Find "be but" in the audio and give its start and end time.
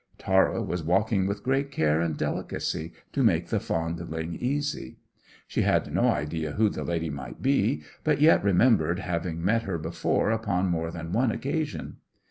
7.43-8.19